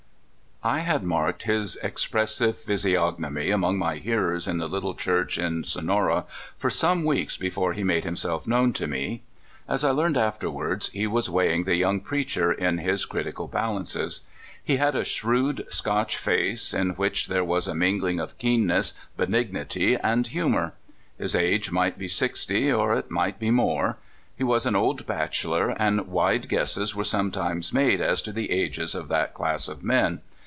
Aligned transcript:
I 0.63 0.81
HAD 0.81 1.01
marked 1.05 1.43
his 1.45 1.75
expressive 1.77 2.55
physiognomy 2.55 3.49
among 3.49 3.79
my 3.79 3.95
hearers 3.95 4.47
in 4.47 4.59
the 4.59 4.69
little 4.69 4.93
church 4.93 5.39
in 5.39 5.63
So 5.63 5.79
nora 5.79 6.25
tor 6.59 6.69
some 6.69 7.03
weeks 7.03 7.35
before 7.35 7.73
he 7.73 7.83
made 7.83 8.03
himself 8.03 8.45
known 8.45 8.71
to 8.73 8.85
me. 8.85 9.23
As 9.67 9.83
I 9.83 9.89
learned 9.89 10.17
afterwards, 10.17 10.89
he 10.89 11.07
was 11.07 11.31
weighing 11.31 11.63
the 11.63 11.73
young 11.77 11.99
preacher 11.99 12.51
in 12.51 12.77
his 12.77 13.05
crit 13.05 13.25
ical 13.25 13.49
balances. 13.49 14.21
He 14.63 14.75
had 14.77 14.95
a 14.95 15.03
shrewd 15.03 15.65
Scotch 15.71 16.15
face, 16.15 16.75
in 16.75 16.91
which 16.91 17.25
there 17.25 17.43
was 17.43 17.67
a 17.67 17.73
mingling 17.73 18.19
of 18.19 18.37
keenness, 18.37 18.93
benignity, 19.17 19.95
and 19.95 20.27
humor. 20.27 20.73
His 21.17 21.33
age 21.35 21.71
might 21.71 21.97
be 21.97 22.07
sixty, 22.07 22.71
or 22.71 22.93
it 22.93 23.09
might 23.09 23.39
be 23.39 23.49
more. 23.49 23.97
He 24.37 24.43
was 24.43 24.67
an 24.67 24.75
old 24.75 25.07
bachelor, 25.07 25.69
and 25.71 26.05
wide 26.07 26.47
guesses 26.49 26.95
are 26.95 27.03
sometimes 27.03 27.73
made 27.73 27.99
as 27.99 28.21
to 28.21 28.31
the 28.31 28.51
ages 28.51 28.93
of 28.93 29.07
that 29.07 29.33
class 29.33 29.67
of 29.67 29.83
men. 29.83 30.21